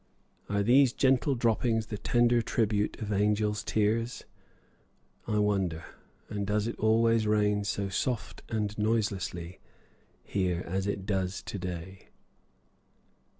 [0.49, 4.23] Are these gentle droppings the tender tribute of angels' tears.
[5.27, 5.83] I wonder,
[6.27, 9.59] and does it always rain so soft and noiselessly
[10.23, 12.07] here as it does to day?